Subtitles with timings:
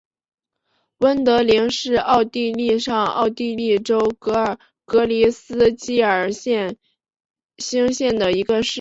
[0.97, 6.65] 温德灵是奥地利上奥地利州格里斯基尔兴
[7.59, 8.69] 县的一个市镇。